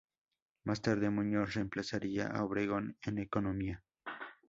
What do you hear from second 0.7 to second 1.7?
tarde, Muñoz